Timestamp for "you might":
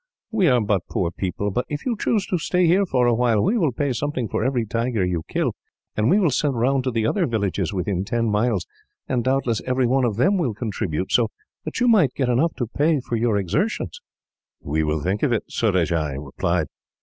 11.79-12.15